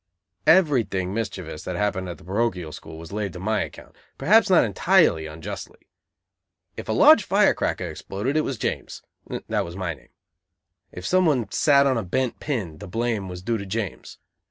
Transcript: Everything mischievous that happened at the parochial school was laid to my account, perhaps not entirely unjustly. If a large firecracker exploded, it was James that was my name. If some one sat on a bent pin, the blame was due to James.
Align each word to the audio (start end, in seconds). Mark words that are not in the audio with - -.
Everything 0.47 1.13
mischievous 1.13 1.61
that 1.61 1.75
happened 1.75 2.09
at 2.09 2.17
the 2.17 2.23
parochial 2.23 2.71
school 2.71 2.97
was 2.97 3.11
laid 3.11 3.33
to 3.33 3.39
my 3.39 3.61
account, 3.61 3.95
perhaps 4.17 4.49
not 4.49 4.63
entirely 4.63 5.27
unjustly. 5.27 5.77
If 6.75 6.89
a 6.89 6.91
large 6.91 7.23
firecracker 7.23 7.85
exploded, 7.87 8.35
it 8.35 8.41
was 8.43 8.57
James 8.57 9.03
that 9.47 9.63
was 9.63 9.75
my 9.75 9.93
name. 9.93 10.09
If 10.91 11.05
some 11.05 11.27
one 11.27 11.51
sat 11.51 11.85
on 11.85 11.99
a 11.99 12.03
bent 12.03 12.39
pin, 12.39 12.79
the 12.79 12.87
blame 12.87 13.29
was 13.29 13.43
due 13.43 13.59
to 13.59 13.65
James. 13.67 14.17